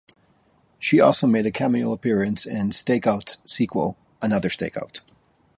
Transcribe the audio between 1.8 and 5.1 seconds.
appearance in "Stakeout"'s sequel "Another Stakeout".